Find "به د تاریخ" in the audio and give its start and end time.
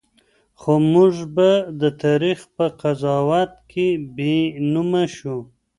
1.35-2.39